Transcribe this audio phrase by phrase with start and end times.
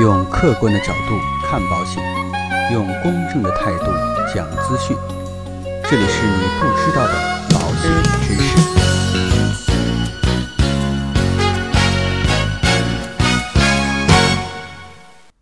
[0.00, 2.00] 用客观的角度看保险，
[2.72, 3.86] 用公正的态度
[4.32, 4.96] 讲资讯。
[5.90, 7.14] 这里是你不知道的
[7.50, 7.90] 保险
[8.22, 8.56] 知识。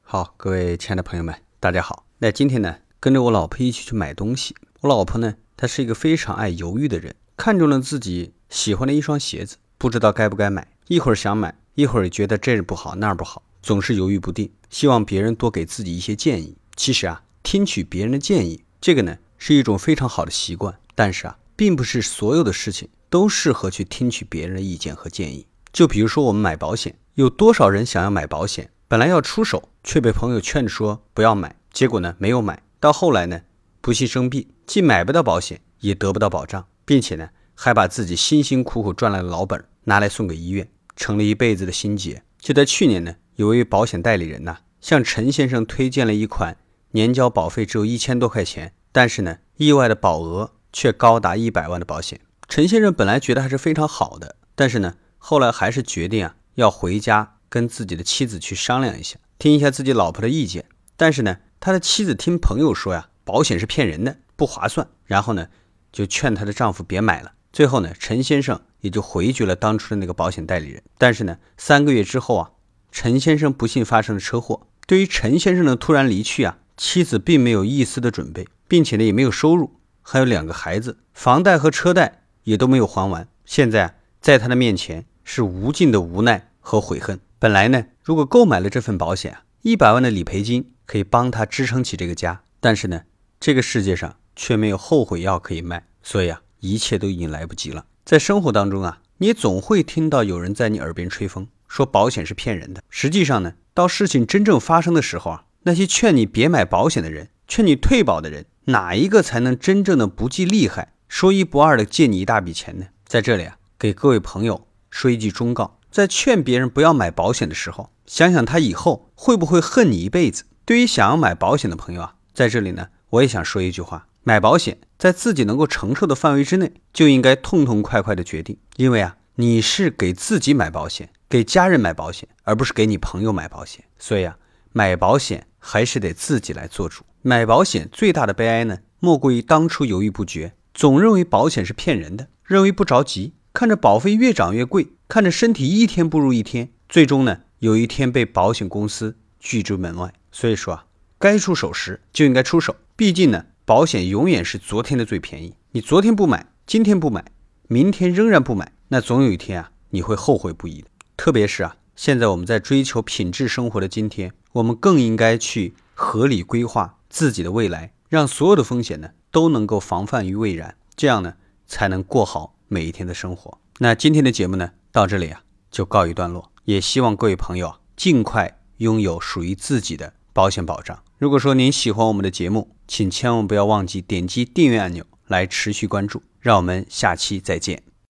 [0.03, 2.07] 好，各位亲爱的朋友们，大家好。
[2.21, 4.57] 那今天呢，跟着我老婆一起去买东西。
[4.81, 14.49] 我老婆呢，她是一个非常爱犹豫的人，看中了自己喜欢的一双鞋子，不知道该不该买，一会儿想买，一会儿觉得这儿不好那儿不好，总是犹豫不定。
[14.71, 16.57] 希望别人多给自己一些建议。
[16.77, 20.79] 其实啊，听取别人的建议，这个呢是一种非常好的习惯。
[20.95, 25.49] 但是啊，并不是所有的事情都适合去听取别人的意见和建议。
[25.73, 33.43] 就比如说我们买保险，有多少人想要买保险，本来要出手，却被朋友劝着说不要买，结果呢没有买到后来呢，
[33.81, 42.23] 不幸生病，既买不到保险，也得不到保障，并且呢还把自己辛辛苦苦赚来的老本拿来送给医院，成了一辈子的心结。
[42.39, 46.57] 就在去年呢，有位保险代理人呐，向陈先生推荐了一款
[46.93, 52.19] 年交保费只有一千多块钱，但是呢意外的保额却高达一百万的保险。
[52.49, 60.65] 陈先生本来觉得还是非常好的，但是呢后来还是决定啊要回家跟自己的妻子去商量一下，听一下自己老婆的意见。
[60.97, 65.49] 但是呢他的妻子听朋友说呀，保险是骗人的，不划算，然后呢
[65.93, 67.33] 就劝她的丈夫别买了。
[67.53, 70.83] 最后呢陈先生也就回绝了当初的那个保险代理人。
[70.97, 72.51] 但是呢三个月之后啊，
[72.99, 74.69] 陈先生不幸发生了车祸。
[74.87, 83.29] 对于陈先生的突然离去啊，妻子并没有一丝的准备，并且呢也没有收入，还有两个孩子，房贷和车贷也都没有还完。
[83.45, 87.21] 现在啊，在他的面前是无尽的无奈和悔恨。
[87.39, 93.03] 本来呢，如果购买了这份保险啊，一百万的理赔金可以帮他支撑起这个家，但是呢，
[93.39, 97.85] 这个世界上却没有后悔药可以卖，所以啊，一切都已经来不及了。
[98.07, 102.83] 在生活当中啊，你总会听到有人在你耳边吹风，说保险是骗人的。
[102.89, 112.87] 实际上呢，到事情真正发生的时候啊，那些劝你别买保险的人，劝你退保的人，哪一个才能真正的不计利害，说一不二的借你一大笔钱呢？
[113.05, 120.45] 在这里啊，给各位朋友说一句忠告：在劝别人不要买保险的时候，想想他以后会不会恨你一辈子。
[120.65, 133.85] 对于想要买保险的朋友啊，在这里呢，我也想说一句话：买保险在自己能够承受的范围之内，就应该痛痛快快的决定，因为啊，你是给自己买保险，给家人买保险，而不是给你朋友买保险。
[133.99, 134.39] 所以啊，
[134.73, 137.05] 买保险还是得自己来做主。
[137.23, 150.13] 买保险最大的悲哀呢，莫过于当初犹豫不决，总认为保险是骗人的，认为不着急，看着保费越涨越贵，看着身体一天不如一天，最终呢，有一天被保险公司拒之门外。
[150.31, 150.87] 所以说啊，
[151.19, 155.57] 该出手时就应该出手，毕竟呢，保险永远是昨天的最便宜。
[155.73, 157.25] 你昨天不买，今天不买，
[157.67, 160.89] 明天仍然不买，那总有一天啊，你会后悔不已的。
[161.17, 171.35] 特别是啊，现在我们在追求品质生活的今天，我们更应该去合理规划自己的未来，让所有的风险呢都能够防范于未然，这样呢
[171.67, 173.59] 才能过好每一天的生活。
[173.79, 181.03] 那今天的节目呢到这里啊就告一段落，也希望各位朋友啊尽快拥有属于自己的保险保障。
[181.19, 186.23] 如果说您喜欢我们的节目，请千万不要忘记点击订阅按钮来持续关注。
[186.41, 187.96] 让我们下期再见。